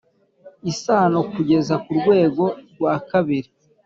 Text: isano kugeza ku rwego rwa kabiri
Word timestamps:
isano 0.71 1.19
kugeza 1.33 1.75
ku 1.83 1.91
rwego 1.99 2.43
rwa 2.71 2.93
kabiri 3.09 3.49